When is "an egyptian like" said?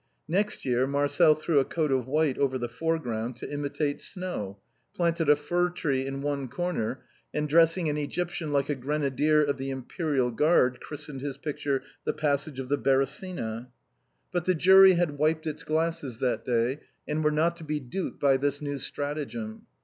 7.87-8.67